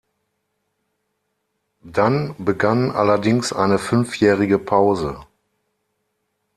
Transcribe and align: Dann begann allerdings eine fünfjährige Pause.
Dann 1.83 2.33
begann 2.39 2.89
allerdings 2.89 3.53
eine 3.53 3.77
fünfjährige 3.77 4.57
Pause. 4.57 5.27